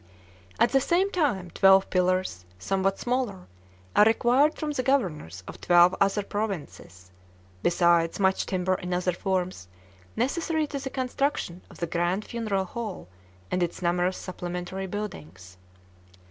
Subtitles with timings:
[0.59, 3.45] At the same time twelve pillars, somewhat smaller,
[3.95, 7.11] are required from the governors of twelve other provinces;
[7.61, 9.67] besides much timber in other forms
[10.15, 13.09] necessary to the construction of the grand funeral hall
[13.51, 15.57] and its numerous supplementary buildings.